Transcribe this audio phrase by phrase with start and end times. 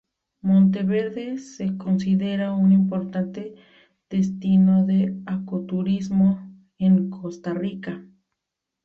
[0.41, 3.53] Monteverde se considera un importante
[4.09, 8.03] destino de ecoturismo en Costa Rica.